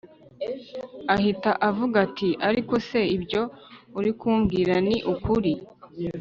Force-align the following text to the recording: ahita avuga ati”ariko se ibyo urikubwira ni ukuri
ahita 1.15 1.51
avuga 1.69 1.95
ati”ariko 2.07 2.73
se 2.87 2.99
ibyo 3.15 3.41
urikubwira 3.99 4.75
ni 4.87 4.97
ukuri 5.13 5.53